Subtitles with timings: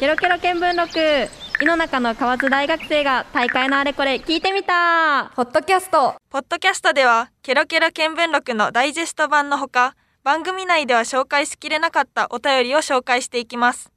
[0.00, 1.30] ケロケロ見聞録。
[1.62, 5.30] 井の中の河津大学生が大会のあれこれ聞いてみた。
[5.36, 6.16] ポッドキャスト。
[6.30, 9.94] ポッドキャストではケロケロ見聞録のダイジェスト版のほか
[10.24, 13.92] 番組内では紹介しきれなかったお便りを紹介していきます。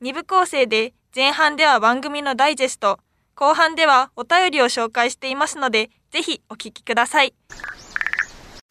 [0.00, 2.98] 2部構成で前半では番組のダイジェスト
[3.34, 7.34] 後半ではお便りを紹介していますのでぜひお聞きください。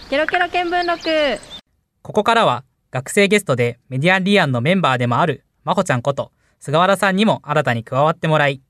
[0.10, 1.40] ケロケロ見聞録。
[2.02, 6.32] ここからは学生ゲストでメディアンリアンのメンバーでもあるまほちゃんこと
[6.64, 8.62] 菅原さんにも新たに加わってもらい、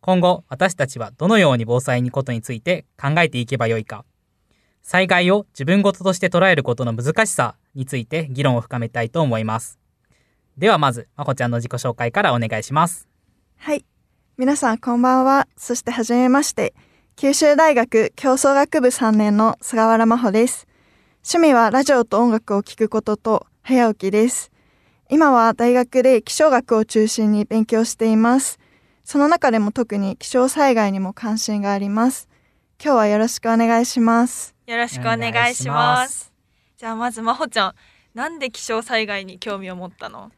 [0.00, 4.04] 今後私たちはどのように防災にことについて考えていけばよいか、
[4.82, 9.78] 災害を自分事として捉えることの難しさについて議論を深めたいと思います。
[10.56, 13.06] ではまず、まこちゃんの自己紹介からお願いします。
[13.56, 13.84] はい。
[14.36, 15.46] 皆さんこんばんは。
[15.56, 16.74] そしてはじめまして。
[17.14, 20.66] 九州大学競争学部3年の菅原真帆です。
[21.24, 24.50] 趣味はラジオと音楽を聴くことと早起きです。
[25.10, 28.58] 今は大学で気象学を中心に勉強しています。
[29.04, 32.28] その中でも特に気象災害にも関心があります。
[32.78, 34.54] 今日はよろしくお願いします。
[34.66, 36.30] よろしくお願いします。
[36.76, 37.74] じゃあまずまほちゃん、
[38.12, 40.30] なんで気象災害に興味を持ったの？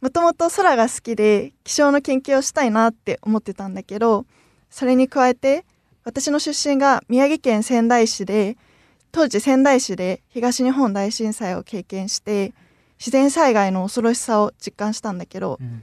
[0.00, 4.24] もともと空が好きで気象の研究をしたいなって思ってたんだけど、
[4.70, 5.66] それに加えて
[6.04, 8.56] 私の出身が宮城県仙台市で、
[9.12, 12.54] 当時仙台市で東日本大震災を経験して、
[13.00, 15.82] 自然災害の恐ろしさを実感したんだけど、うん、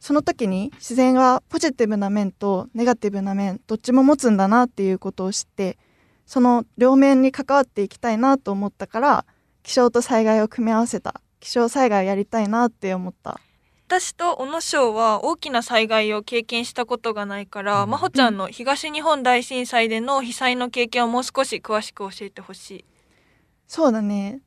[0.00, 5.78] その時に自然はポジティブな面とネガティブな面どっちも持つんだなっていうことを知って
[6.26, 9.26] その両面に関わっていきたいなと思ったから
[9.62, 13.38] 気象と災害を組み合わせた気象災害をやりたいなって思った。
[13.88, 22.84] 私と小野翔は大きな災害を経験したことがないから、うん、真帆ちゃんの東日本大震災での被災の経験をもう少し詳しく教えてほしい。
[23.68, 24.40] そうだね。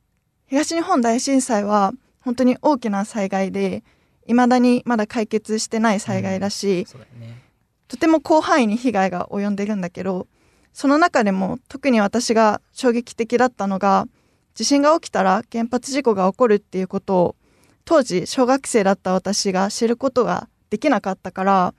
[0.46, 3.82] 東日本大震災は本当に大きな災害で
[4.26, 7.42] いまだにまだ解決してない災害だし、うんね、
[7.88, 10.26] とても広範囲に被害が及んでるんだけど
[10.72, 14.06] その中でも特に私が衝撃的だったのが
[14.54, 17.36] 地震が起きたら原発事故が起こるっていうことを
[17.84, 21.74] 当時小学生だった私が知ることができなかったから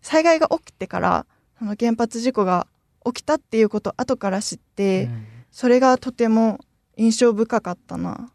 [0.00, 1.26] 災害が起きてから
[1.58, 2.66] その原発事故が
[3.04, 6.60] 起きたっていうことを後から知って、うん、それがとても
[6.96, 8.30] 印象深かったな。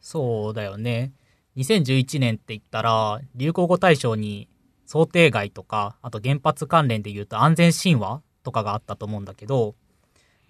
[0.00, 1.12] そうだよね。
[1.56, 4.48] 2011年って言ったら、流行語大賞に
[4.86, 9.74] 想定外とか、あと原発関連で言うと安全神話とかがあったと思うんだけど、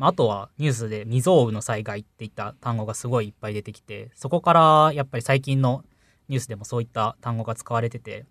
[0.01, 5.85] あとはニュースで未曾有の災害っていった単語がすごいいっぱい出てきて、そこからやっぱり最近の
[6.29, 8.27] ニュースでもそういった単語が使われてて、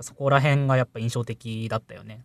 [0.00, 2.24] そこら辺がやっぱ印象的だったよね。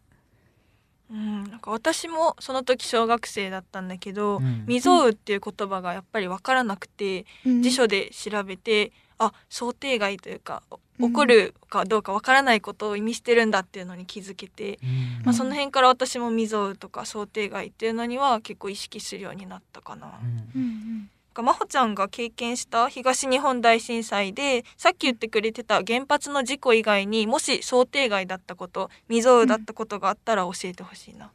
[1.12, 10.64] うん、なんか私もその時小学生だったんだけど、うん、未曾有っていう言葉がやっぱり分からなくて、うん、辞書で調べてあ想定外というか
[11.00, 14.86] 起こるかどうか分からないことを意味してるんだっていうのに気づけて、う
[15.22, 20.20] ん、まあ、その辺から私も未曾有とか想定外っていうのには結構意識するようになったかな。
[20.56, 21.10] うん
[21.42, 31.32] 真帆ちゃんが経験した東日本大震災でさっき言ってくれてた原発の事故以外にもし想定外だったこと未曾有だったことがあったら教えてほしいな、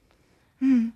[0.62, 0.94] うん、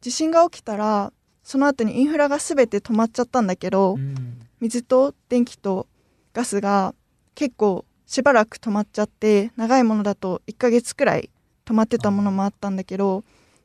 [0.00, 4.14] 地震が起きたらその後にインフラが全て止まっちゃったんだけど、うん、
[4.60, 5.86] 水と電気と
[6.32, 6.94] ガスが
[7.34, 11.30] 結構しばらく止まっちゃって長いものだと1ヶ月くらい
[11.64, 13.24] 止まってたものもあったんだけど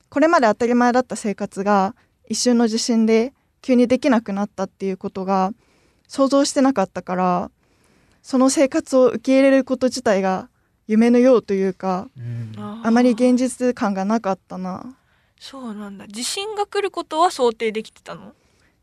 [0.09, 1.95] これまで当たり前だった生活が
[2.27, 3.33] 一瞬の地震で
[3.65, 5.51] 急にできなくなったっていうことが
[6.07, 7.51] 想像してなかったから
[8.21, 10.49] その生活を受け入れること自体が
[10.85, 14.95] 夢のようというか、うん、あまり現実感がなかったな。
[15.39, 16.07] そうなんだ。
[16.07, 18.33] 地震が来ることは想定できてたの？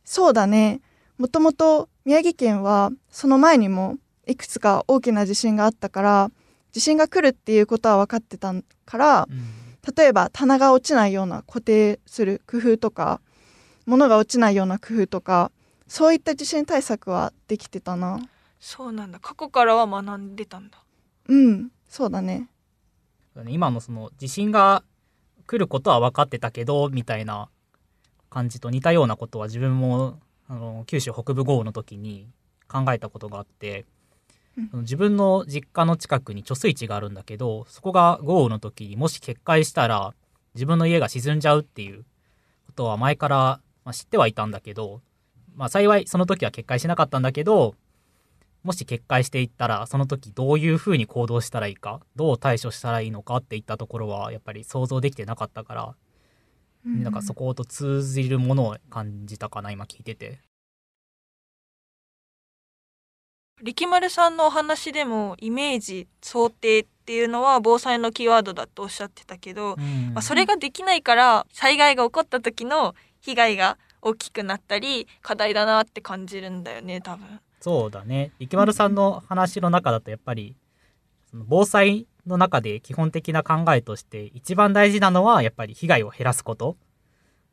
[0.04, 0.80] そうだね。
[1.16, 6.30] もともと宮城県はその前にもいくつか大きな地震があったから
[6.72, 8.52] 地震が来るっていうことは分かってた
[8.84, 9.44] から、うん、
[9.96, 13.20] 例えば棚が落ちないような固定する工夫とか
[13.86, 15.50] 物が落ちないような工夫とか
[15.88, 18.20] そういった地震対策はできてたな。
[18.58, 19.18] そうなんだ。
[19.18, 20.78] 過去からは学んでたんだ。
[21.28, 21.70] うん。
[21.88, 22.48] そうだね。
[23.48, 24.84] 今のその地震が
[25.46, 27.48] 来ることは分かってたけどみたいな
[28.30, 30.18] 感じと似たようなことは自分も
[30.48, 32.26] あの九州北部豪雨の時に
[32.68, 33.84] 考えたことがあって、
[34.72, 40.14] うん、自分の実家の近くに貯水池があるんだけどそこが豪雨の時にもし決壊したら
[40.54, 42.04] 自分の家が沈んじゃうっていう
[42.66, 45.00] ことは前からまあ、知ってはいたんだけど、
[45.54, 47.74] まあ、幸いその時は決壊しなかったんだけど、
[48.62, 55.94] もし決壊していったら、その時どういうふうに行動したらいいか、どう対処したらいいのかっていったところは、やっぱり想像できてなかったから、
[56.86, 60.40] うん、なんかそこと通じるものを感じたかな、今聞いてて。
[63.62, 77.40] 力丸さんのお話でもイメージ想定っていうのは防災のキーワードだとおっしゃってたけど、うん、まあ、それができないから災害が起こった時の被害が大きくなったり課題だなって感じるんだよね多分。
[77.60, 80.56] そうだね力丸さんの話の中だとやっぱり
[81.30, 86.76] その防災の中で基本的な考えとして一番大事なのはやっぱり被害を減らすこと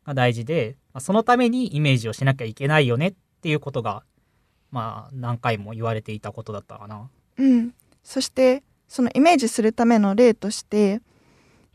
[0.04, 4.02] が大事でそのためにイメージをしなきゃいけないよねっていうことが
[4.72, 7.08] まあ何回も言われていたことだったかな。
[7.38, 11.00] うん、そしてそのイメージするための例として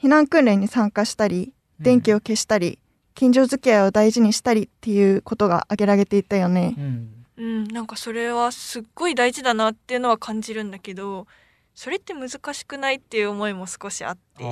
[0.01, 2.77] 避難訓練に参加したり電気を消したり、うん、
[3.15, 6.75] 近所付き合いを大事にしたりっていうことが挙げられていたよね。
[6.77, 11.25] うん、うん、なんかそれはすっごい大事だなっていうのは感じるんだけど
[11.73, 14.43] それって難しくないっていう思いも少しあって、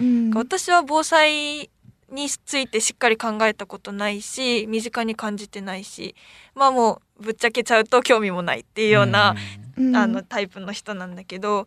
[0.00, 1.70] うん、私は防災
[2.10, 6.14] についてしっかり考えたことないし身近に感じてないし
[6.54, 9.34] まあもうぶっちゃけちゃうと興味もないっていうような、
[9.76, 11.66] うん、あのタイプの人なんだけどだ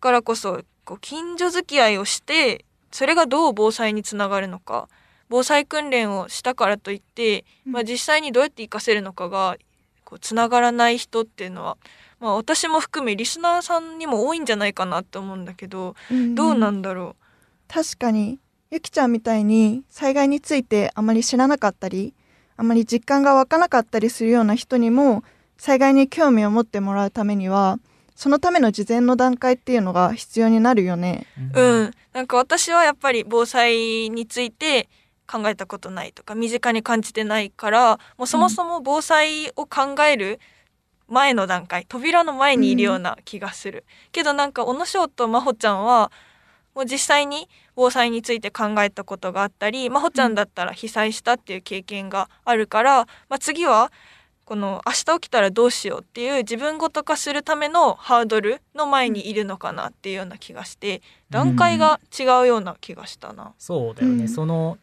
[0.00, 4.88] からこそこう近所付き合いをしてそれがどう防災につながるのか
[5.28, 9.56] 防災訓練をしたからといって、まあ、実際にどうやって活かせるのかが
[10.04, 11.76] こうつながらない人っていうのは、
[12.20, 17.72] まあ、私も含めリスナーさんにも多いんじゃないかなって思うんだけど、うん、どうなんだろう？
[17.72, 18.38] 確かに
[18.70, 22.12] ゆきちゃんみたいに災害についてあまり知らなかったり
[22.56, 25.24] あまり実感が湧かなかったりするような人にも
[25.56, 27.78] 災害に興味を持ってもらうためには
[28.14, 31.26] そのための事前の段階っていうのが必要になるよね。
[31.54, 34.88] うん、なんか私はやっぱり防災について
[35.26, 40.40] 考えたことないとか身近に感じてないからもうそもそも防災を考える
[41.08, 46.10] 前の段階、扉の前にいるような気がする、うん、けどなんか小野翔と真帆ちゃんは
[46.74, 53.92] もう実際に防災について考えたことがあったり真帆ちゃんだったら被災したっていう経験があるから、まあ、次は
[54.44, 61.00] この明日起きたらどうしようっていう自分ごと化するためのハードルの前にいるのかなっていうような気がして
[61.30, 63.44] 段階が違うような気がしたな。
[63.44, 64.78] うん、そうだよね、うん、その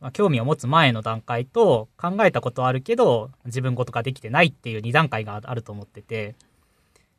[0.00, 6.34] まあ、興味を持つ前の段階と考えたことはあるけど自分ごとができてないっていう2段階があると思ってて。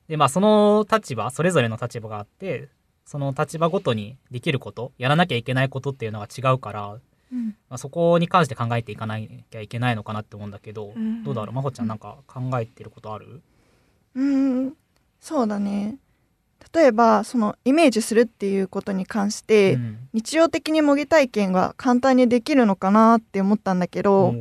[0.08, 2.70] でまあその立場それぞれの立場があって
[3.06, 6.98] その立場ごとにできることやらなきゃいけないことっていうのが違うから、
[7.34, 11.56] うん、まあ、そこに関して考えていかなきゃいけないのかなって思うんだけど、うん、どうだろう？
[11.56, 13.42] 真帆ちゃんなんか考えてることある？
[14.16, 14.74] うん。
[15.20, 15.98] そうだね
[16.74, 24.36] 例えばそのイメージするっていうことに関して、うん、日常的に模擬体験が簡単にできるのかなって思ったんだけど、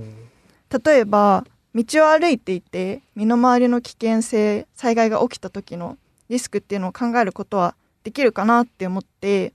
[0.84, 5.98] 例えば道を歩いていて身の回りの危険性災害が起きた時の
[6.28, 9.52] リスクっていうのを考えることはできるかなって思って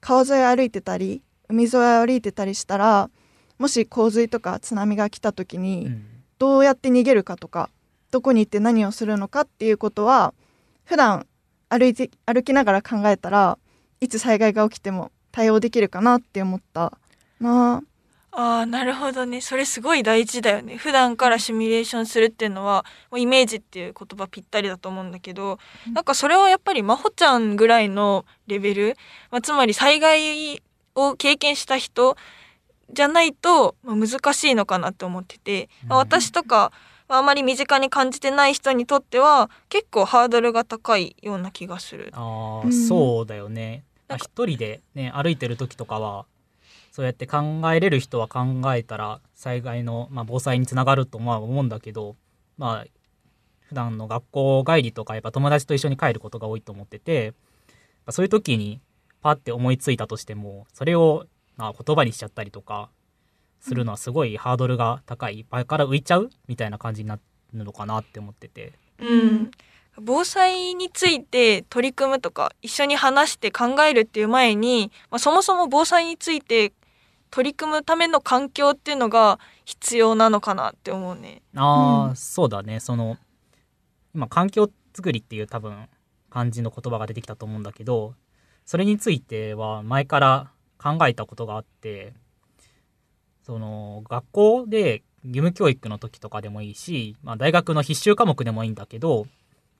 [0.00, 3.10] 川沿い歩いてたり海沿い歩いてたりしたら
[3.58, 5.90] もし洪水とか津波が来た時に
[6.38, 7.70] どうやって逃げるかとか
[8.10, 10.34] どこに行って何をするのかっていうことは
[10.84, 11.26] 普段
[11.68, 13.58] 歩いて歩きながら考えたら
[14.00, 16.96] いつ災害が起きても対応できるかなって思った。
[17.40, 17.82] なあ。
[18.36, 19.40] あなるほどね。
[19.40, 20.76] それすごい大事だよね。
[20.76, 28.96] 普段からシミュレーションするっていうのはもうイメージっていう言葉ぴったりだと思うんだけど、うん、なんかそれはやっぱり真帆ちゃんぐらいのレベル、
[29.30, 30.60] まあ、つまり災害
[30.96, 32.16] を経験した人
[32.92, 36.72] じゃないと、まあ、難しいのかなって思ってて、まあ、私とか、
[37.08, 42.10] あまり身近に感じてない人にとっては結構ハードルが高いような気がする。
[42.12, 43.84] ああ、そうだよね。
[44.16, 46.26] 一人でね歩いてる時とかは
[46.92, 48.40] そうやって考えれる人は考
[48.74, 52.16] えたら災害の、まあ、防災につながるとは思うんだけど
[52.56, 52.86] まあ
[53.68, 57.34] 普段の学校帰りとかやっぱ友達と一緒に帰ることが多いと思ってて
[58.10, 58.80] そういう時に
[59.22, 62.90] パッて思いついたとしてもそれを、まあ、言葉にしちゃったりとか
[63.64, 67.18] するのはすごいハードルが高い場から浮いちゃうみたいな感じにな
[67.54, 68.74] るのかなって思ってて。
[68.98, 69.50] うん
[69.96, 76.72] 防災について取り組むとか一緒に話して考えるっていう前に、まあ、そもそも防災について
[77.30, 81.42] 取り組むための環境っていうのが必要なのかなって思うね。
[81.54, 83.18] ああ、うん、そうだねその
[84.16, 85.88] 今環境づくりっていう多分
[86.28, 88.16] 漢字の言葉が出てきたと思うんだけど
[88.66, 92.14] それについては前から考えたことがあって
[93.46, 99.26] その学校で義務教育の時とかでもいいし、まあ、大学の必修科目でもいいんだけど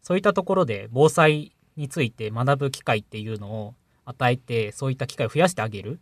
[0.02, 6.00] そういったところで防災について学ぶ機会っていうのを与えてそういった機会を増やしてあげる。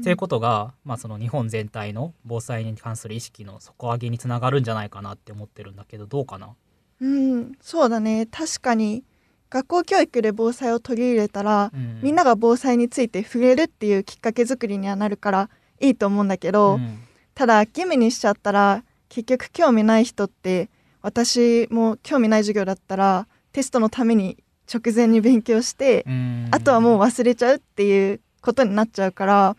[0.00, 6.54] っていうことが、まあ、その日本全体の防災に関する意識の底上げにつながるんじゃないかなって思ってるんだけどどうかな？
[7.00, 8.26] うんそうだね。
[8.30, 9.02] 確かに
[9.48, 15.50] 学校教育で防災を取り入れたら、うん、みんなが防災について触れるっていうきっかけ作りにはなるから
[15.80, 16.98] いいと思うんだけど、うん、
[17.34, 20.68] ただ義務にしちゃったら結局興味ない人って
[21.02, 24.36] 私も興味ない授業だったらテストのために
[24.72, 26.04] 直前に勉強して
[26.52, 29.56] あとはもう忘れちゃうっていうことになっちゃうから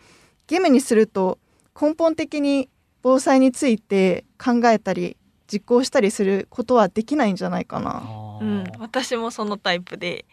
[0.48, 1.38] 義務にすると
[1.78, 2.68] 根本的に
[3.02, 5.16] 防災について考えたり
[5.52, 8.02] 実行したりすることはできないんじゃないかな。
[8.40, 10.24] うん、私もそのタイプで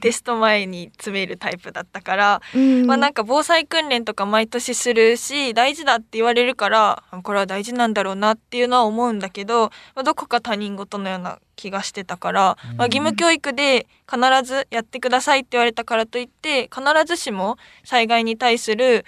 [0.00, 19.04] テスト前に詰めるタイプだったから、うん、まあなんか防災訓練とか毎年するし大事だって言われるからこれは大事なんだろうなっていうのは思うんだけど、まあ、どこか他人事のような気がしてたから、まあ、義務教育で必ずやってくださいって言われたからといって必ずしも災害に対する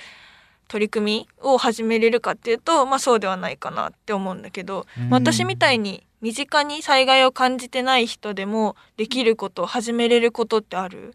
[0.68, 11.14] 取り組みを始めれるかっていうと、まあ、そうではないかなって思うんだけど、まあ、私みたいに身近に災害を感じてない人でもできること始めれることってある？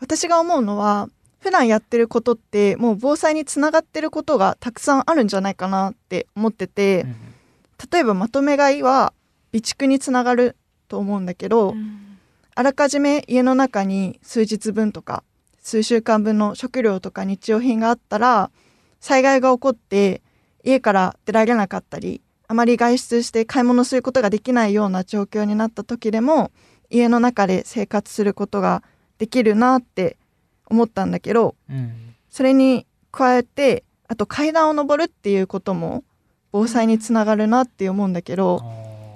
[0.00, 7.06] 私が思うのは普段やってることってもう防災につながってることがたくさんあるんじゃないかなって思ってて、
[7.92, 9.12] 例えばまとめ買いは
[9.52, 10.56] 備蓄につながる
[10.88, 12.18] と思うんだけど、うん、
[12.56, 15.22] あらかじめ家の中に数日分とか
[15.62, 18.50] 数週間分の食料とか日用品があったら
[18.98, 20.22] 災害が起こって
[20.64, 22.20] 家から出られなかったり
[22.54, 26.52] あまり外出して買い物することができないような状況になった時でも
[26.88, 28.84] 家の中で生活することが
[29.18, 30.16] できるなって
[30.66, 36.04] 思ったんだけど、うん、それに加えてあと階段を上るっていうことも
[36.52, 38.62] 防災につながるなって思うんだけど、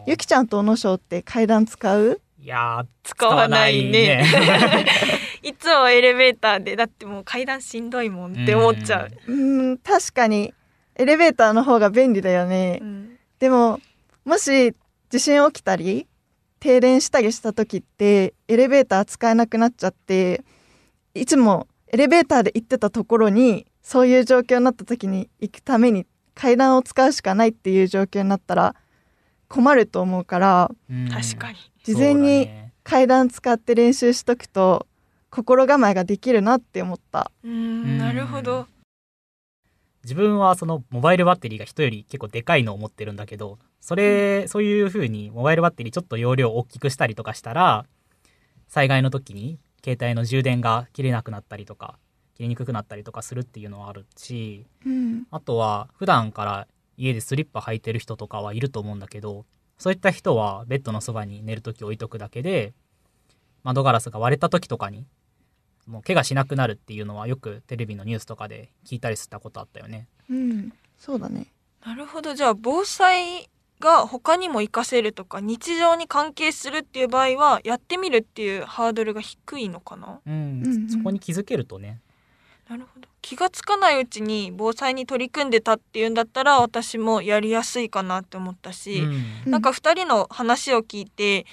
[0.09, 2.21] ゆきちゃんと小野翔って階段使う？
[2.43, 4.25] いや使わないね。
[5.45, 9.33] いつもエレベーターでだってもう階段しんどいもんって思っちゃう。
[9.33, 10.53] うん確かに
[10.97, 12.81] エレベーターの方が便利だよね。
[12.83, 13.81] うんでも
[14.25, 14.75] もし
[15.11, 16.07] 地震起きたり
[16.61, 20.43] 停電したりした時ってエレベーター使えなくなっちゃって
[21.15, 28.75] いつもエレベーターで行ってたところにそういう状況になった時に行くために階段を使うしかないっていう状況になったら
[29.49, 30.71] 困ると思うから
[31.11, 31.59] 確かに。
[31.85, 32.51] 事前に
[32.85, 34.87] 階段使って練習しとくと
[35.31, 37.31] 心構えができるなって思った。
[37.43, 38.67] うんなるほど
[40.09, 47.85] 自分はそのモバイルバッテリーが人より結構でかいのを持ってるんだけどそれ、うん、そういう風にモバイルバッテリーちょっと容量を大きくしたりとかしたら
[48.69, 51.99] 災害の時に携帯の充電が切れなくなったりとか
[52.37, 59.45] 切りにくくなったりとかするっていうのはあるし、うん、あとは普段から家でスリッパ履いてる人とかはいると思うんだけど
[59.77, 62.73] そういった人はベッドのそばに寝る時置いとくだけで
[63.63, 65.05] 窓ガラスが割れた時とかに
[65.89, 70.07] もう怪我しなくなるっていうのはよくテレビのニュースとかで聞いたりしたことあったよね。
[70.31, 71.47] うん、そうだね。
[71.85, 72.35] なるほど。
[72.35, 73.49] じゃあ防災
[73.81, 80.21] が他にも活かせるとか日常に関係するっていう場合はやってみるっていうハードルが低いのかな？
[80.27, 82.01] うん、うん、そこに気づけるとね。
[82.69, 83.09] なるほど。
[83.23, 89.01] 気がつかないうちに防災に取り組んでたっていうんだったら私もやりやすいかなって思ったし、
[89.45, 91.47] うん、なんか2人の話を聞いて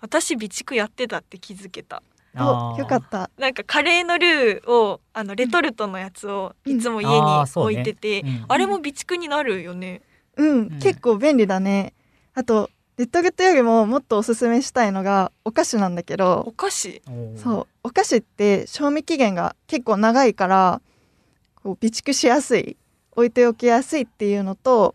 [0.00, 2.02] 私備蓄やってたって気づけた。
[2.40, 3.30] およかった。
[3.38, 7.20] なんかカレーのルーをあのレトルトのやつをいつも家に
[7.54, 8.28] 置いてて、うん。
[8.28, 10.02] あねうん、あれも備蓄になるよね。
[10.36, 11.94] うん、うん、結構便利だね。
[12.34, 16.44] あとレッドグッドよりももっとおすすめしたいのがお菓子なんだけど。
[16.46, 17.02] お菓子？
[17.36, 17.66] そう。
[17.84, 20.80] お菓子って賞味期限が結構長いから
[21.56, 22.76] こう備蓄しやすい
[23.12, 24.94] 置いておきやすいっていうのと、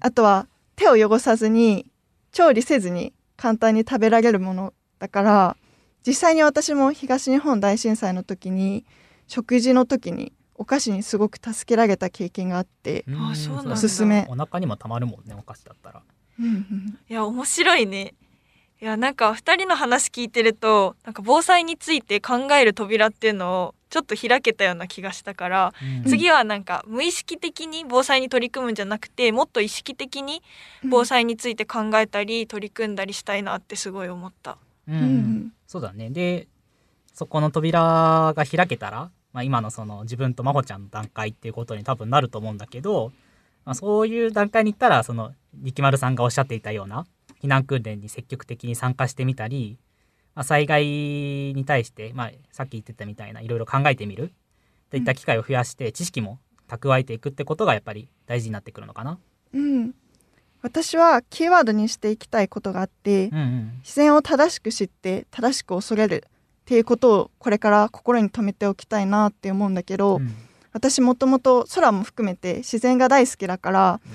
[0.00, 0.46] あとは
[0.76, 1.86] 手を汚さずに
[2.32, 5.56] 調理せずに簡単に食べられるものだから
[6.06, 8.84] 実際に私も東日本大震災の時に
[9.28, 14.26] 食事の時にお菓子にすごく助けられた経験があってあそうなんおすすめ。
[14.28, 16.02] お腹にもたまるもんねお菓子だったら。
[17.08, 18.14] いや面白いね。
[18.80, 30.42] いやなんか2人の話聞いてるとなんか防災について考える扉っていうのをちょっと開けたような気がしたから、うん、次はなんか無意識的に防災に取り組むんじゃなくてもっと意識的に
[30.84, 34.58] 防災について考えたり取り組んだりしたいなってすごい思った。
[34.88, 36.10] うん、うんそうだね。
[36.10, 36.48] で、
[37.14, 43.10] そこの扉が開けたら、まあ、今のその自分と真帆ちゃんの段階っていうことに多分なると思うんだけど、
[43.64, 47.06] まあ、そういう段階に行ったらその力丸さんがおっしゃっていたような
[47.42, 49.78] 避難訓練に積極的に参加してみたり、
[50.34, 54.30] まあ、災害に対して、まあ、さっき言ってたみたいないろいろ考えてみる
[54.90, 56.38] といった機会を増やして知識も
[56.68, 59.18] 蓄えていくってことがやっぱり大事になってくるのかな。
[59.54, 59.94] うん
[60.62, 66.24] 私はキーワードにしていきたいことがあって、うんうん、自然を正しく知って正しく恐れる
[66.62, 70.34] っていうことをこれから心に留めておきたいなって思うんだけど、うん、
[70.72, 74.12] 私もともと空も含めて自然が大好きだから、うん、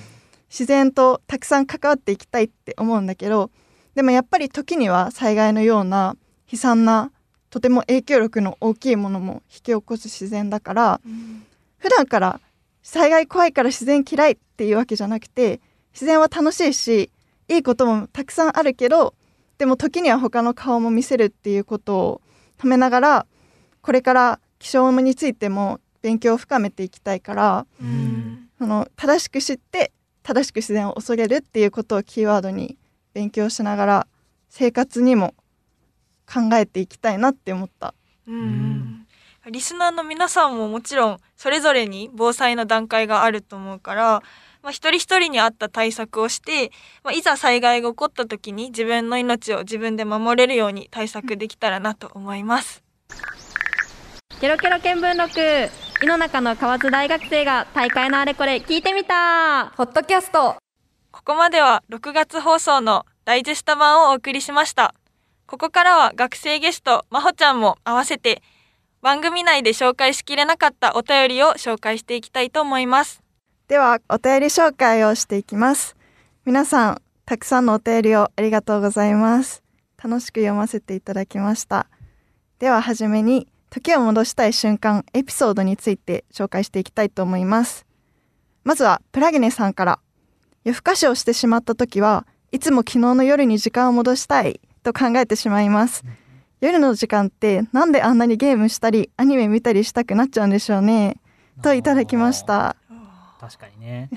[0.50, 3.52] 自然とたくさん関わっていきたいって思うんだけど
[3.96, 6.16] でもやっぱり時には災害のような
[6.50, 7.12] 悲惨な
[7.50, 11.44] とても影響力の大きいものも引き起こす自然だから、うん、
[11.78, 12.40] 普段から
[12.84, 15.60] 災害怖いから自然嫌いっていうわけじゃなくて
[15.98, 17.10] 自然は楽しいし
[17.48, 19.16] いいこともたくさんあるけど
[19.58, 22.22] でも時には他の顔も見せるっていうことを
[22.60, 23.26] 止めながら
[23.82, 32.78] これから気象についても勉強を深めていきたいから、うん、その正しく知って正しく自然を恐れるっていうことをキーワードに
[33.16, 34.08] 勉強しながら
[34.50, 35.34] 生活にも
[36.32, 37.96] 考えていきたいなって思った。
[38.28, 39.08] うん
[39.50, 44.24] リスナーの皆さんももちろんそれぞれに防災の段階があると思うから、
[44.64, 46.72] まあ、一人一人に合った対策をして、
[47.04, 52.84] まあ、いざ災害が起こった時に自分の命を自分で守れるように対策できたらなと思います。
[54.40, 55.72] ケロケロ見聞録。
[56.04, 59.70] 井の中の河津大学生が大会のあれこれ聞いてみた。
[59.70, 60.58] ホットキャスト。
[61.12, 64.94] ここまでは6月放送のダイジェスト版をお送りしました。
[65.48, 68.44] ここからは学生ゲストまほちゃんも合わせて
[69.02, 73.24] 番組内で紹介しきれなかったお便りを紹介していきたいと思います
[73.68, 75.98] ではお便り紹介をしていきます。
[76.46, 79.62] 皆さんたくさんのお便りをありがとうございます。
[80.02, 81.88] 楽しく読ませていただきました。
[82.60, 87.86] でははじめに時を戻したい瞬間エピソードについて紹介していきたいと思います。
[88.64, 90.00] まずはプラゲネさんから。
[90.64, 96.06] 夜更かしをしてしまった時はいつも昨日の夜に時間を戻したいと考えてしまいます。
[96.62, 101.18] 夜の時間ってなんであんなにゲームしたりアニメ見たりしたくなっちゃうんでしょうね。
[101.62, 102.78] といただきました。
[103.40, 104.10] 確かにね。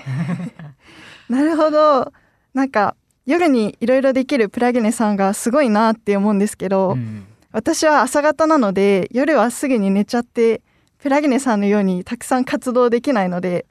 [1.29, 2.11] なるほど。
[2.53, 7.25] なんか夜にいろいろできるプラゲネさんがすごいなって思うんですけど、うん。
[7.51, 10.61] 私は朝方なので夜はすぐに寝ちゃって
[10.99, 13.65] プラギネさんのようにたくさん活動できないので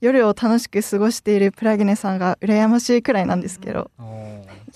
[0.00, 3.90] 夜を楽しく過ごしているプラギネさんが羨ましいくらいなんですけど、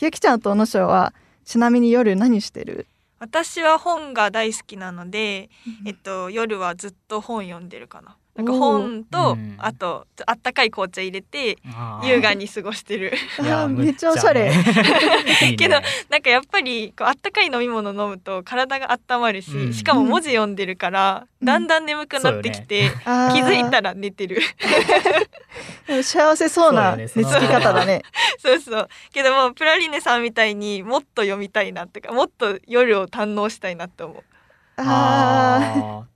[0.00, 1.14] ゆきちゃんと小野翔は
[1.44, 2.86] ちなみに夜何してる？
[3.18, 5.48] 私は本が大好きなので、
[5.86, 8.16] えっと、夜はずっと本読んでるかな。
[8.36, 11.58] なんか本と、あとあったかい紅茶入れて
[12.02, 13.12] 優雅に過ごしてる。
[13.68, 14.50] めっちゃおしゃれ。
[15.56, 23.12] けどなんかやっぱりこうあったかい飲み物飲むと体が温まるし、うん、しかも文字読んだんから、うん、だんだん眠くなってきて、ね、気
[23.42, 24.40] づいたら寝てる。
[26.02, 28.02] 幸せそうな寝つき方だね。
[28.38, 28.88] そうそう。
[29.12, 34.22] けどもプラリネさんみたいにもっと読みたいなってかもっと夜を堪能したいなって思う。
[34.76, 36.13] ああ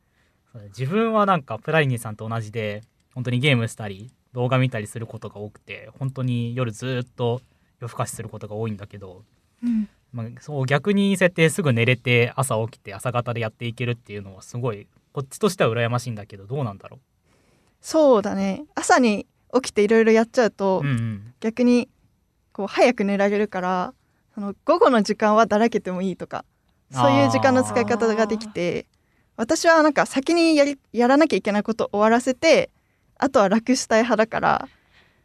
[0.69, 2.83] 自分はなんかプラリニさんと同じで
[3.15, 7.41] 本当にゲームしたり動画見たりすることが多くて本当に夜ずっと
[7.81, 9.23] 夜更かしすることが多いんだけど、
[9.63, 17.01] うん、まあ、そう逆に設定すぐ寝れて朝起きて朝方でやっていけるっていうのはすごいこっちとしては羨ましいんだけどどうなんだろう？
[17.81, 18.65] そうだね。
[18.75, 21.89] 朝に起きていろいろやっちゃうと、うんうん、逆に
[22.53, 23.95] こう早く寝られるから
[24.35, 26.45] その午後の時間はだらけてもいいとか
[26.91, 28.87] そういう時間の使い方ができて
[29.39, 32.71] 私はなんか先にやりやらなきゃいけないこと終わらせて
[33.17, 34.69] あとは楽したい派だから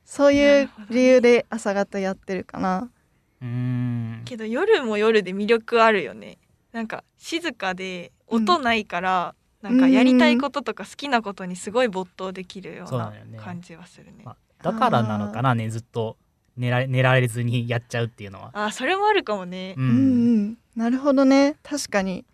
[0.05, 2.89] そういう理由で朝方やってるかな。
[3.41, 6.37] うんけど夜も夜で魅力あるよね。
[6.71, 14.11] なんか静かで音ないから、うん、なんかやりたいこととか好きなことにすごい没頭できるような感じはするね。
[14.19, 16.17] ねまあ、だからなのかなねずっと
[16.55, 18.51] 寝ら寝られずにやっちゃうっていうのは。
[18.53, 19.73] あそれもあるかもね。
[19.75, 22.25] うん、うん、なるほどね確かに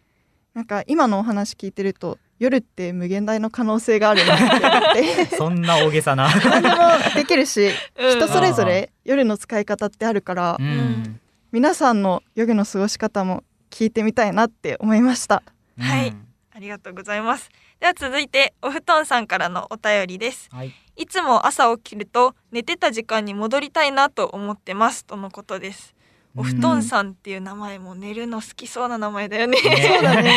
[0.53, 6.29] なんか今のお話聞いてると夜って無限大の可能性があるなって そんな大げさな。
[6.29, 6.75] 何でも
[7.15, 11.19] できるし、人それぞれ夜の使い方ってあるから、うん、
[11.51, 15.43] 皆さんの夜の過ごし方も聞いてみたいなって思いました、
[15.77, 16.15] うん、はい。
[16.51, 17.49] ありがとうございます。
[17.79, 25.95] では続いてお布団さんからのお便りです、はい、いつも朝起きると寝てた時間に戻りたいなと思ってますとのことです
[26.35, 29.61] お布団さんっていう名前も寝るの好きそうな名前だよね。
[29.61, 29.61] ね
[29.93, 30.35] そうだね。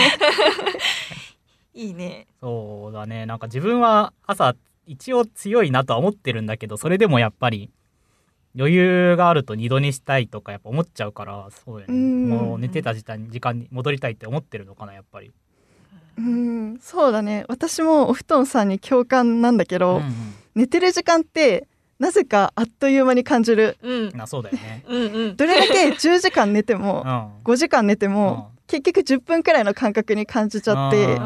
[1.74, 2.26] いいね。
[2.40, 3.26] そうだね。
[3.26, 4.54] なんか自分は朝
[4.86, 7.70] 一応強いなとは思ってるんだけど、それでもやっぱり
[8.58, 11.94] 余裕があると二度寝したいとかやっぱ思っちゃうから、そうやね。
[11.94, 15.30] もう寝てた時間時間に戻りたいって思ってるのかなやっぱり。
[16.18, 20.12] うんそうだね私もお布団さんに共感なんだけど、うんうん、
[20.54, 21.66] 寝てる時間って
[21.98, 24.84] なぜかあっという間に感じる、うん、あそうだよね。
[24.88, 31.18] うん、うん、どれだけ10時間寝ても、 うん、5時間寝ても、うん、結局10分くらいの感覚に感じちゃって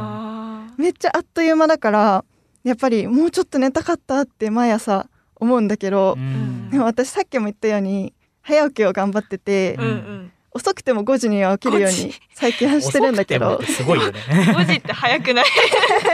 [0.77, 2.25] めっちゃあっという間だから
[2.65, 10.33] やっぱりもうちょっと寝たかったって毎朝思うんだけど、うん、でも私さっきも言ったように早起きを頑張ってて、うんうん。
[10.53, 14.19] 遅くても5時には起きるように最近はしてるんだけどすごいよね。
[14.57, 15.45] 5時って早くない？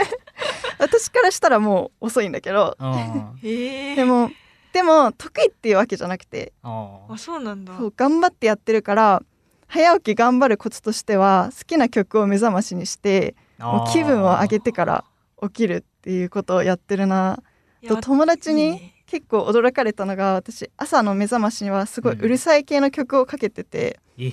[0.79, 2.75] 私からしたらもう遅いんだけど。
[3.41, 4.31] でも
[4.73, 7.77] でも得意っていうわけじゃなくてあそうなんだ。
[7.77, 9.23] そう頑張ってやってるから
[9.67, 15.05] 早起き頑張るコツとしては好きな曲を目覚ましにしてもう気分を上げてから
[15.41, 17.41] 起きるっていうことをやってるな。
[17.87, 24.27] と友達に結構驚かれたのが私朝の目覚ましにはすごいうるさい系の曲をかけてて、い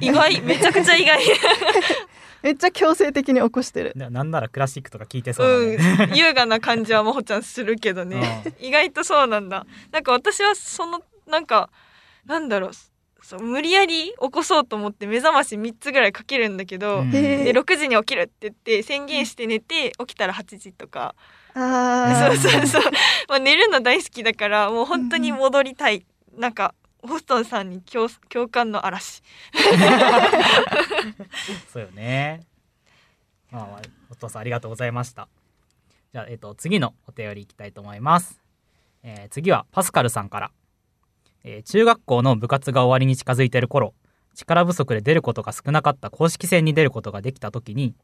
[0.00, 0.40] 意外。
[0.40, 1.20] めちゃくちゃ意外
[2.46, 3.92] めっちゃ強制的に起こしてる。
[3.96, 6.14] ななんならクラシックとか聞いてそうね、ん。
[6.14, 8.44] 優雅な感じはまほちゃんするけどね。
[8.60, 9.66] 意外とそうなんだ。
[9.90, 11.70] なんか私はそのなんか
[12.24, 12.70] なんだろう。
[13.20, 17.08] そう無理やり起こそうと思って目覚まし3つぐらいかけるんだけど、うん。
[17.08, 21.16] へで6時に起きるって言って宣言して寝て起きたら8時とか、
[21.54, 22.82] あそうそうそう、
[23.28, 26.06] まあ、寝るの大好きだからもう本当に戻りたい、
[26.38, 26.76] なんか
[27.06, 29.22] ホストンさんに共共感の嵐。
[31.72, 32.46] そうよね。
[33.50, 35.28] まあまあお父さんありがとうございました。
[36.16, 38.40] じゃあ、えっと次のお便りいきたいと思います、
[39.02, 40.50] えー次はパスカルさんから、
[41.44, 43.92] えー中学校の部活が終わりに近づいてる頃
[44.34, 47.94] 力不足で出ることが少なかった公式戦に出ることができた時に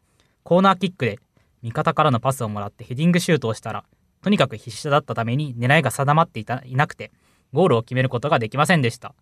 [0.42, 1.20] コーナーキックで
[1.62, 3.82] 味方からのパスをもらってヘディングシュートをしたら
[4.22, 7.12] とにかく必死だったために狙いが定まっていたいなくて
[7.52, 9.14] ゴールを決めることができませんでした。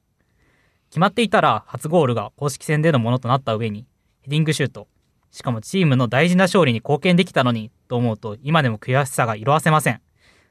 [0.90, 3.86] 決まっていたら初ゴールが公式戦でのものとなった上に
[4.22, 4.88] ヘディングシュート
[5.30, 10.00] しかもチームの大事な勝利に貢献できたのにと思うと今でも悔しさが色あせません。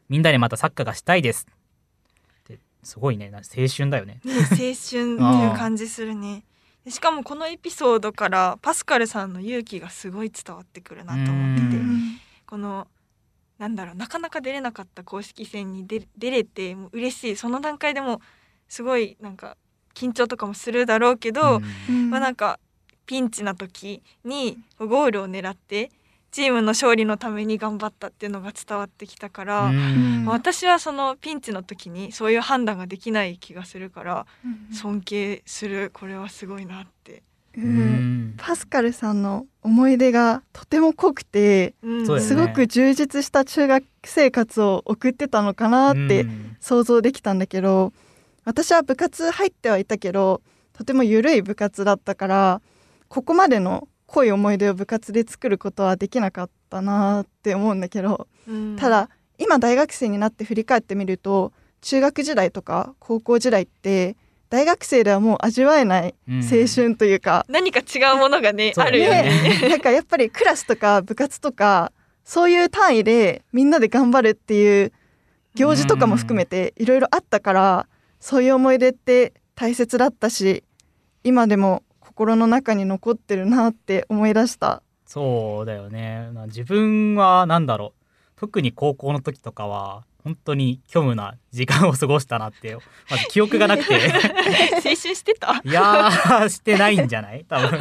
[0.07, 1.47] みんなでまたサッカーがしたいです。
[2.83, 3.29] すごいね。
[3.29, 4.21] な青春だよね。
[4.23, 5.17] ね青春っていう
[5.57, 6.43] 感じするね。
[6.85, 11.77] でしかもこのエピソードからパスカルさんの勇気がすごい伝わってくるなと思ってて。
[11.77, 12.19] うん。
[12.45, 12.87] この
[13.59, 17.35] なんだろうなかなか出れなかった公式戦に出出れてもう嬉しい。
[17.35, 18.21] その段階でも
[18.67, 19.57] すごいなんか
[19.93, 22.09] 緊張とかもするだろうけど、うん。
[22.09, 22.57] まあなんか
[23.05, 25.91] ピンチな時にゴールを狙って
[26.31, 30.23] チームの勝利のために頑張ったっていうのが伝わってきたから、うん。
[30.25, 34.25] まあ私はそのピンチの時にそういう判断ができない気がするから
[34.71, 35.91] 尊敬する。
[35.93, 37.23] これはすごいなって。
[37.57, 38.29] ううん。
[38.31, 42.21] んパスカルさんの思い出がとても濃くてうん。
[42.21, 46.55] すごく充実した中学生活を送ってたのかなってうん。
[46.59, 47.93] 想像できたんだけど
[48.45, 50.41] 私は部活入ってはいたけど
[50.73, 52.61] とても緩い部活だったから
[53.07, 58.75] ここまでの濃い思い出を部活で作ることはできなかったなって思うんだけどうん。
[58.77, 64.17] ただ今大学生になって振り返ってみると中学時代とか高校時代って
[64.49, 66.37] 大学生ではもう味わえないうん。
[66.39, 69.23] 青春というか、何か違うものがねあるよね。
[69.61, 69.67] ね。
[69.69, 71.91] なんかやっぱりクラスとか部活とか
[72.23, 74.91] そういう単位でみんなで頑張るっていう
[75.55, 77.87] 行事とかも含めていろいろあったから
[78.19, 80.63] そういう思い出って大切だったし
[81.23, 84.81] 今でも心の中に残ってるなって思い出した。
[85.05, 86.29] そうだよね。
[86.33, 87.99] な自分はなんだろう。
[88.35, 92.77] 特に高校の時とかは本当に虚無な時間を過ごしたなって
[93.09, 93.95] まず記憶がなくて。
[94.75, 95.61] 青春してた。
[95.63, 97.45] いやーしてないんじゃない？
[97.47, 97.79] 多分。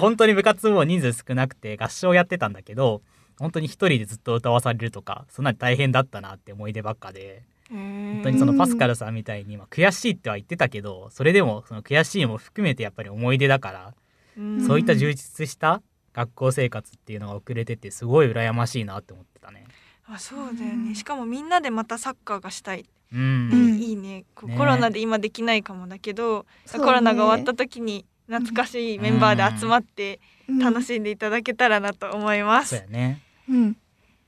[0.00, 3.02] 本当に部活も人数少なくて合唱やってたんだけど
[3.38, 7.42] 本当に一人でずっと歌わされるとかそんなに大変だったなって思い出ばっかで。
[7.68, 13.94] 本本当にそのパスカルさんみたいに、まあ、悔しいっては言ってたけどそれでもその悔しいも含めてやっぱり思い出だから、
[14.38, 14.64] うん。
[14.64, 15.82] そういった充実した
[16.14, 19.65] 学校生活っていうのが遅れててすごい羨ましいなって思ってたね。
[20.08, 20.94] あそうだよね。
[20.94, 24.24] しかもみんなでまたサッカーがしたい、うん、うんいいね。
[24.34, 26.78] コロナで今できないかもだけど、ね。
[26.78, 30.20] コロナが終わった時に懐かしいメンバーで集まって
[30.60, 33.22] 楽い、しんでいただけたらなと思います、そうやね。
[33.48, 33.76] うん。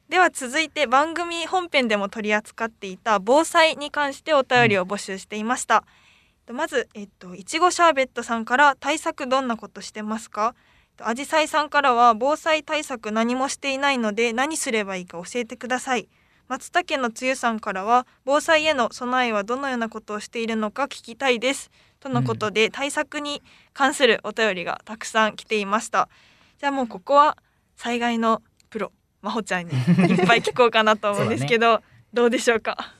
[0.09, 5.85] では続いて番組本編でも取り扱っていた防災に関してお便りを募集していました、
[6.51, 10.55] まずえっといちごシャーベットさんから対策どんなことしてますか？
[11.01, 16.09] あじさいさんからは防災対策何もしていないので何すればいいか教えてください。
[16.49, 21.71] 松茸のつゆさんからは防災への備えはどのようなことをしているのか聞きたいです。
[22.01, 23.43] とのことで、対策に
[23.75, 26.09] 関するお便りがたくさん来ていました。
[26.59, 27.37] じゃあもうここは
[27.77, 29.73] 災害のプロまほちゃんに
[30.09, 31.83] いっぱい聞こうかなと思うんですけど、
[32.13, 32.95] どうでしょうか？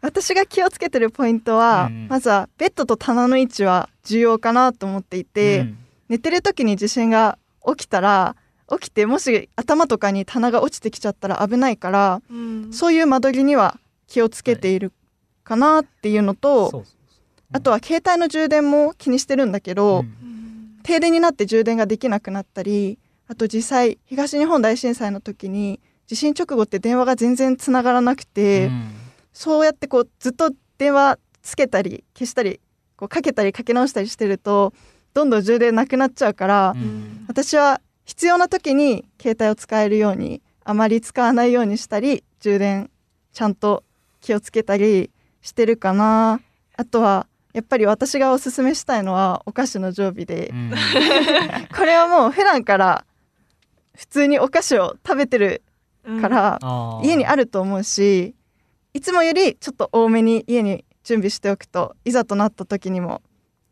[0.00, 2.06] 私が気をつけてるポイントは、うん。
[2.08, 8.36] まずはベッドと棚の位置は重要かなと思っていて、うん寝てる時に地震が起きたら
[8.70, 12.72] 起きてもし頭とかに棚が落ちてきちゃったら危ないからうん。
[12.72, 14.92] そういう間取りには気をつけている
[15.44, 16.84] かなっていうのと、
[17.52, 20.06] あとは携帯の充電も気にしてるんだけど、うん。
[20.06, 20.36] うん
[20.86, 28.92] 停電になって充電ができなくなったりあと実際東日本大震災の時に地震直後って電話が全然つながらなくて、うん。
[29.32, 32.60] そうやってこうずっと電話つけたり消したり
[32.96, 34.72] こうかけたりかけ直したりしてると
[35.16, 37.24] どんどん充電なくなっちゃうから、うん。
[37.26, 42.90] 私は必要な時に携帯を使えるようにあまり使わないようにしたり充電
[43.32, 43.82] ちゃんと
[44.20, 46.42] 気をつけたりしてるかな。
[46.76, 50.48] あとはやっぱり私がおすすめしたいのはお菓子の常備で。
[50.48, 50.70] う、ん。
[51.74, 53.06] これはもう普段から
[53.96, 55.62] 普通にお菓子を食べてる
[56.04, 56.20] うん。
[56.20, 56.58] から、
[57.02, 58.34] 家にあると思うし
[58.92, 63.22] いつもよりちょっと多めに家に準備しておくといざとなった時にも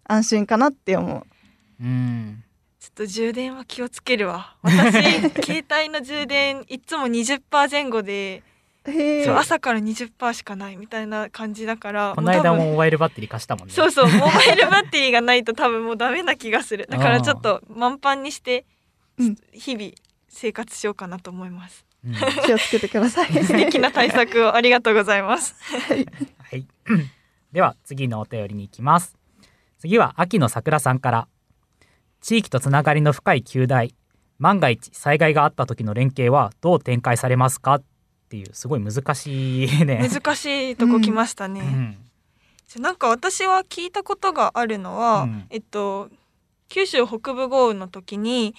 [0.04, 1.33] 安心かなって思う。
[1.80, 2.44] うん。
[2.80, 4.56] ちょっと充電は気をつけるわ。
[4.62, 4.92] 私
[5.42, 8.42] 携帯の充電いつも20%前後で
[8.86, 13.74] へそう朝から20%しかないみたいな感じだからこの間もモバイルバッテリー貸したもんね。
[13.74, 16.86] そうそうモバイルバッテリーがないと多分もうダメな気がする。
[16.90, 18.66] だからちょっと満帆にして
[19.18, 19.36] うん。
[19.52, 19.92] 日々
[20.28, 21.86] 生活しようかなと思います。
[22.04, 22.14] うん。
[22.44, 23.32] 気をつけてください。
[23.44, 25.54] 素敵な対策をありがとうございます。
[25.72, 25.94] は
[26.56, 26.66] い。
[27.52, 29.16] では次のお便りに行きます。
[29.78, 31.28] 次は秋の桜さんから。
[32.24, 33.94] 地域とつながりの深い旧大。
[34.38, 37.82] 万が一災害があった時の連携はどう展開されますかっ
[38.30, 40.08] ていうすごい難しいね。
[40.10, 41.98] 難しいとこ来ましたね、うん。
[42.66, 45.44] じゃなんか私は聞いたことがあるのは、うん。
[45.50, 46.08] えっと
[46.70, 48.54] 九州北部豪雨の時に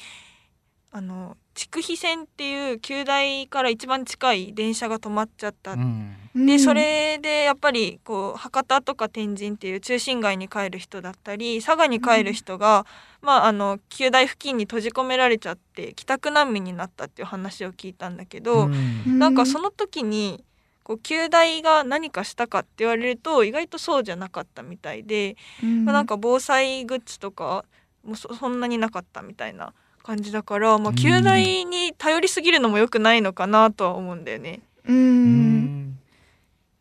[0.92, 12.86] あの筑肥線っていう旧大から一番近い電車が止まっちゃった、うんでそれでやっぱりこう博多とか天神っていう中心街に帰る人だったり佐賀に帰る人が、
[13.22, 19.18] まああの旧大付近に閉じ込められちゃって帰宅難民になったっていう話を聞いたんだけど、うん。
[19.18, 20.44] なんかその時に
[20.84, 25.86] こう旧大が何かしたかって言われると意外とそうじゃなかったみたいで、うん。
[25.86, 27.64] まあ、なんか防災グッズとか
[28.04, 30.96] もそそんなになかったみたいな感じだから、まあ、うん。
[30.96, 34.60] 旧大に頼りすぎるのも良くないのかなとは思うんだよね。
[34.86, 35.55] ううんん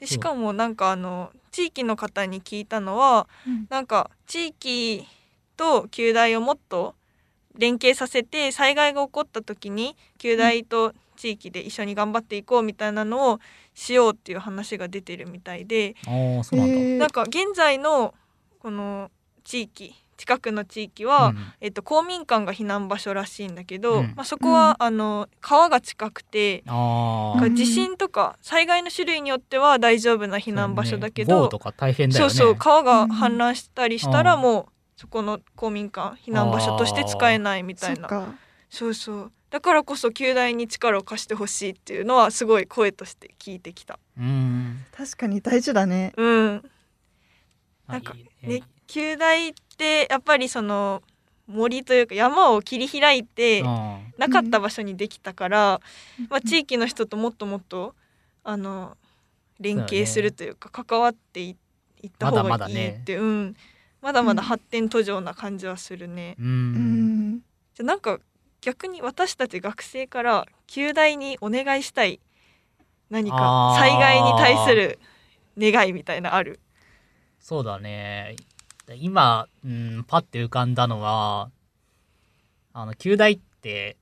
[0.04, 3.66] でしかもなんかあの地域の方に聞いたのは、うん。
[3.70, 5.06] なんか地域
[5.56, 6.94] と旧大をもっと
[7.56, 13.40] 連携させて災害が起こった時に旧大と地域で一緒に頑張っていこうみたいなのを
[13.72, 15.94] しようっていう話が出てるみたいで、
[16.98, 18.14] なんか現在の
[18.58, 19.10] この
[19.44, 21.37] 地域近くの地域は、うん。
[21.61, 24.12] えっと、公民館が避難場所らしいんだけど、うん。
[24.16, 27.40] まあ、そこは、あの川が近くてあー。
[27.40, 31.42] なんか地震とか災害の種類によっては大丈夫な避難場所だけど、そう
[32.09, 32.14] ね。
[32.14, 32.14] ね。
[32.14, 34.40] そうそう川が氾濫したりしたらうん。
[34.42, 38.09] もうそこの公民館避難場所として使えないみたいな。
[38.70, 39.33] そうそう。
[39.50, 44.00] だからこそ旧大に力を貸してほしいっていうのはすごい声として聞いてきた。
[44.18, 44.85] うん。
[44.90, 46.12] 確かに大事だね。
[46.16, 46.62] うん、
[47.87, 48.62] あなんかいいね
[48.94, 51.02] 旧大ってやっぱりその
[51.48, 55.80] 森というか山を切り開いてうんなかった場所にできたから、
[56.30, 57.96] まあ、地域の人ともっともっと
[58.44, 58.96] あの
[59.59, 61.57] 連携するというか関わってい
[62.00, 63.57] いった方がいいまだまだねってうん
[64.00, 66.37] まだまだ発展途上な感じはするね。
[66.38, 66.42] う。
[66.42, 67.38] うんん。
[67.74, 68.20] じゃあなんか
[68.61, 72.20] 逆に私たち学生から旧大にお願いしたい
[73.11, 75.00] 何か災害に対する
[75.59, 76.61] 願いみたいなある？
[77.40, 78.37] そうだね。
[78.92, 81.51] 今、うん、パッて浮かんだのは、
[82.73, 83.97] あの、旧大って、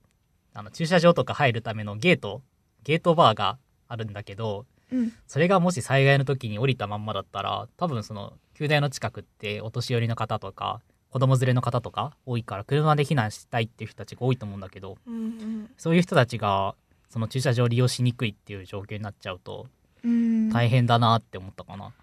[0.53, 2.41] あの、駐車場とか入るためのゲート、
[2.83, 5.13] ゲートバーがあるんだけど、うん。
[5.27, 16.75] それがもし災害の時に降りたまんまだったら、多分その、旧大の近くってお年寄りの方とか、子供連れの方とか多いから、車で避難したいっていう人たちが多いと思うんだけど、うんうんそういう人たちが、
[17.09, 19.67] その駐車場を利用しにくいっていう状況になっちゃうと、
[20.03, 20.49] うん。
[20.49, 21.93] 大変だなって思ったかな。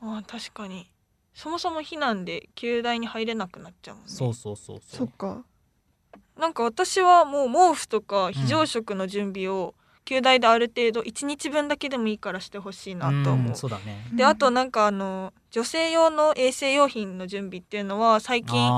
[0.00, 0.88] あー確かに
[1.34, 4.98] そもそも避難で旧大に入れなくなっちゃうもんねそうそうそうそ。
[4.98, 5.44] そうっか。
[6.38, 13.56] なんか私はもう毛布とか非常食の準備を旧大である程度1日分だけでもいいからしてほしいなと思んう。
[13.56, 14.04] そうだね。
[14.12, 18.70] であとなんかあの女性用の衛生用品の準備っていうのは最近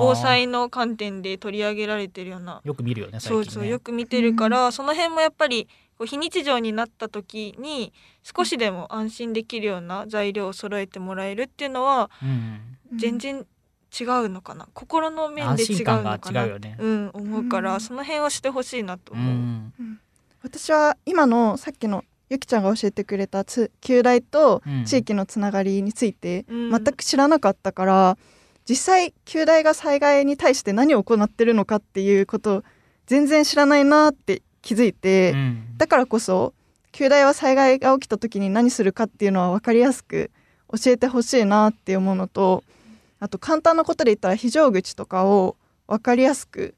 [0.00, 13.46] 防災の観点で取り上げられてるようなよく見るよね最近ねそうそうよく見てるから、その辺もやっぱりこう非日常になった時に少しでも安心できるような材料を揃えてもらえるっていうのはうん、全然
[13.98, 14.66] 違うのかな？
[14.74, 16.76] 心の面で安違うのかな違うよね。
[16.80, 17.80] うん思うから、うん。
[17.80, 19.16] その辺をしてほしいなとう。
[19.16, 19.34] 思う。
[19.34, 19.72] ん。
[20.42, 24.84] 私は今のさっきのゆきちゃんが教えてくれたつ旧大とうん。
[24.84, 26.70] 地域のつながりについてうん。
[26.70, 28.18] 全く知らなかったから、
[28.68, 32.64] 実際旧大が災害に対して何を行ってるのかっていうことを
[33.06, 36.54] 全然知らないなって気づいて、うんだからこそ
[36.92, 40.30] 旧大は災害が起きた時に何するかっていうのは分かりやすく
[40.70, 42.62] 教えてほしいなって思うのと
[43.18, 45.56] あと簡単なことで言ったら非常口とかを
[45.88, 46.74] 分かりやすく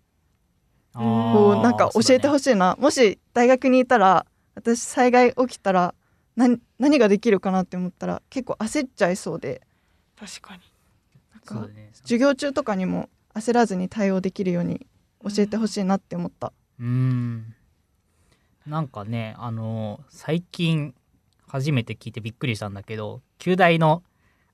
[0.94, 2.56] こうなんか教えてほしい。
[2.56, 5.94] な、もし大学にいたら私災害起きたら
[6.34, 9.60] 何何ができるかなって思ったら結構焦っちゃいそうで
[10.18, 10.62] 確かに
[11.34, 11.68] なんか。
[12.00, 14.86] 授業中とかにも焦らずに対応できるように
[15.22, 16.52] 教えてほしいなって思った。
[16.80, 17.54] うん。
[18.66, 20.94] なんかねあの最近
[21.46, 24.02] 初めて聞いてびっくりしたんだけど旧大の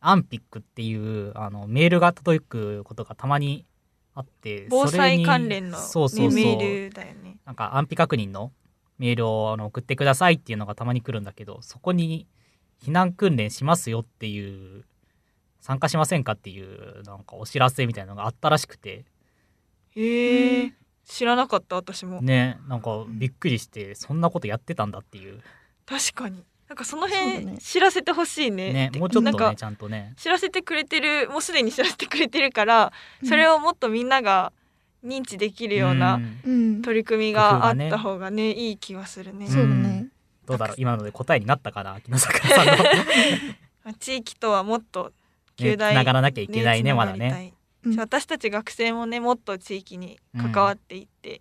[0.01, 3.65] アンピックっていうあのメールが届くことがたまに
[4.15, 6.33] あって防災関連の、ね、そうそうそう。
[6.33, 7.39] メールだよね。
[7.47, 8.53] なんか安否確認の
[8.99, 12.27] メールをあの送ってくださいっていうのがたまに来るんだけどそこに
[12.85, 14.85] 避難訓練しますよっていう
[15.61, 19.05] 参加しませんかっていうなんかお知らせみたいなのがあったらしくて。
[19.95, 20.73] へえ
[21.13, 22.23] 知らなかった私も。
[22.23, 25.43] ねなんかびっくりしてそんなことやってたんだっていう。
[25.85, 26.43] 確かに。
[26.69, 27.59] なんかその辺ね。
[27.59, 28.73] 知らせてほしいね。
[28.73, 30.15] ねもうちょっとねちゃんとね。
[30.17, 32.93] 知らせてくれてるもうすでに知らせてくれてるから
[33.25, 34.55] それをもっとみんなが
[35.05, 36.83] 認知できるようなんうん。
[36.83, 39.45] 取り組みがあった方がねいい気はするね。
[39.45, 40.07] んそうだね。
[40.47, 45.13] どうだろう今ので答えになったかな木下さんの、 ね、地域とはもっと
[45.57, 47.53] つ旧大ながらなきゃいけないねまだね
[47.85, 47.97] うん。
[47.99, 51.41] 私たち学生もねもっと地域に関わっていって、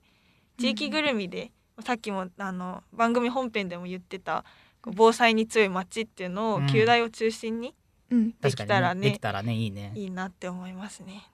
[0.57, 1.51] 地域ぐるみで、
[1.85, 4.43] さっきもあの番組本編でも言ってた
[4.83, 6.65] 防災に強い街っていうのうん。
[6.65, 7.73] を旧大を中心に
[8.09, 8.31] うん。
[8.39, 9.91] できたらねできたらねいいね。
[9.95, 11.29] いいなって思いますね。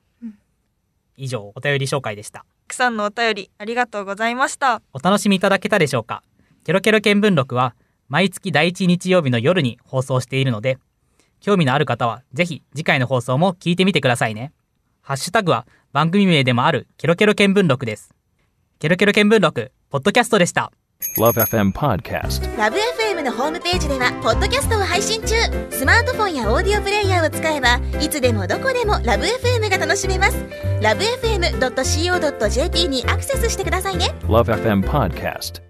[1.16, 2.40] 以上お便り紹介でした。
[2.40, 4.82] たくさんのお便りありがとうございました。
[4.94, 6.22] お楽しみいただけたでしょうか？
[6.64, 7.76] ケロケロ見聞録は
[8.10, 10.78] 毎月第1日曜日の夜に放送しているので
[11.40, 14.52] 興味のある方はぜひ次回の放送も聞いてみてくださいね
[15.08, 18.14] ハッシュタグは番組名でもあるケロケロ見聞録です。
[18.78, 20.70] ケロケロ見聞録ポッドキャストでした。
[21.18, 22.58] Love FM Podcast.
[22.58, 25.36] ラブ f m のホームページではポッドキャストを配信中。
[25.70, 30.36] スマートフォンやオーディオプレイヤーを使えばいつでもどこでもラブ f m が楽しめます。
[30.82, 34.14] ラブ FM.co.jp にアクセスしてくださいね。
[34.24, 35.67] Love FM Podcast.